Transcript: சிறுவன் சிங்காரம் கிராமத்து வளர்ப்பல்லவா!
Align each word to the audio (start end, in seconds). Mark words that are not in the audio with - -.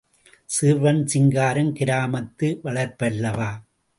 சிறுவன் 0.49 1.01
சிங்காரம் 1.07 1.71
கிராமத்து 1.75 2.47
வளர்ப்பல்லவா! 2.63 3.51